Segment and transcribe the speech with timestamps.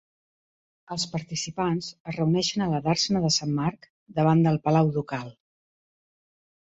[0.95, 3.87] Els participants es reuneixen a la dàrsena de Sant Marc
[4.21, 5.33] davant del palau ducal.